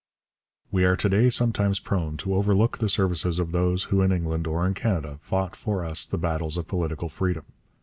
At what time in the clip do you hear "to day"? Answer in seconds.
0.95-1.29